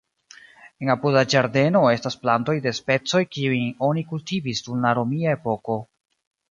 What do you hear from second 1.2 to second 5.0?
ĝardeno estas plantoj de specoj kiujn oni kultivis dum la